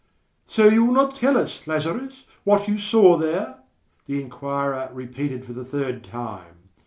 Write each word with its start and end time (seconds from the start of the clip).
"So 0.47 0.67
you 0.67 0.83
will 0.83 0.95
not 0.95 1.15
tell 1.15 1.37
us, 1.37 1.67
Lazarus, 1.67 2.23
what 2.43 2.67
you 2.67 2.79
saw 2.79 3.17
There?" 3.17 3.57
the 4.07 4.19
inquirer 4.19 4.89
repeated 4.91 5.45
for 5.45 5.53
the 5.53 5.63
third 5.63 6.03
time. 6.03 6.55